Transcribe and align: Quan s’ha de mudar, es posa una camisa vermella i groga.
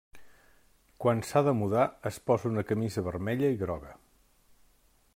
Quan 1.03 1.21
s’ha 1.31 1.43
de 1.49 1.53
mudar, 1.59 1.85
es 2.11 2.19
posa 2.31 2.51
una 2.55 2.65
camisa 2.73 3.07
vermella 3.11 3.55
i 3.57 3.61
groga. 3.63 3.97